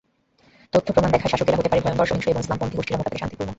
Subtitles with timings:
[0.73, 3.49] তথ্যপ্রমাণ দেখায়, শাসকেরা হতে পারে ভয়ংকর সহিংস এবং ইসলামপন্থী গোষ্ঠীরা মোটা দাগে শান্তিপূর্ণ।